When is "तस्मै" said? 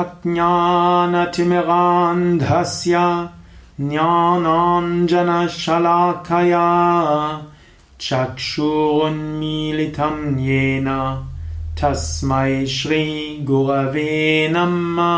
11.82-12.58